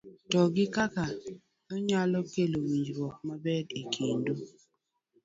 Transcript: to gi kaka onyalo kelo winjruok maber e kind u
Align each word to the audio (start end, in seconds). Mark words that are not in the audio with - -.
to 0.31 0.41
gi 0.55 0.65
kaka 0.75 1.05
onyalo 1.73 2.19
kelo 2.31 2.57
winjruok 2.67 3.15
maber 3.27 3.63
e 3.79 3.81
kind 3.93 4.25
u 4.33 4.35